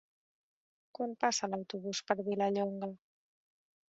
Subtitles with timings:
[0.99, 2.91] Quan passa l'autobús per Vilallonga?